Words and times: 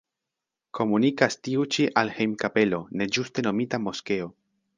Komunikas 0.77 1.37
tiu 1.47 1.65
ĉi 1.75 1.85
al 2.03 2.09
hejm-kapelo, 2.17 2.81
ne 3.03 3.09
ĝuste 3.19 3.45
nomita 3.51 3.83
moskeo. 3.87 4.33